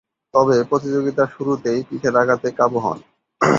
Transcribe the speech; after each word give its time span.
তবে, 0.33 0.63
প্রতিযোগিতার 0.63 1.27
শুরুতেই 1.37 1.83
পিঠের 1.89 2.15
আঘাতে 2.15 2.51
কাবু 2.51 2.79
হন। 2.79 2.99